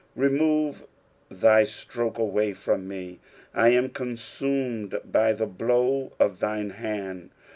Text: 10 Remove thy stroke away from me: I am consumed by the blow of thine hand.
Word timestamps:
10 0.15 0.23
Remove 0.31 0.87
thy 1.29 1.63
stroke 1.63 2.17
away 2.17 2.53
from 2.55 2.87
me: 2.87 3.19
I 3.53 3.69
am 3.69 3.89
consumed 3.89 4.99
by 5.05 5.31
the 5.31 5.45
blow 5.45 6.11
of 6.19 6.39
thine 6.39 6.71
hand. 6.71 7.29